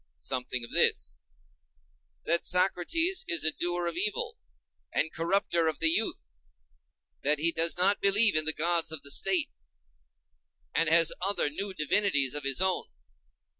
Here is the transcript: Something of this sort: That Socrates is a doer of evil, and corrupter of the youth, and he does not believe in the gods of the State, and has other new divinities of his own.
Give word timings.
Something 0.15 0.63
of 0.63 0.71
this 0.71 1.21
sort: 2.25 2.25
That 2.25 2.43
Socrates 2.43 3.23
is 3.27 3.43
a 3.43 3.51
doer 3.51 3.85
of 3.85 3.95
evil, 3.95 4.39
and 4.91 5.13
corrupter 5.13 5.67
of 5.67 5.79
the 5.79 5.89
youth, 5.91 6.27
and 7.23 7.39
he 7.39 7.51
does 7.51 7.77
not 7.77 8.01
believe 8.01 8.35
in 8.35 8.45
the 8.45 8.51
gods 8.53 8.91
of 8.91 9.03
the 9.03 9.11
State, 9.11 9.51
and 10.73 10.89
has 10.89 11.13
other 11.21 11.51
new 11.51 11.71
divinities 11.75 12.33
of 12.33 12.41
his 12.43 12.59
own. 12.61 12.85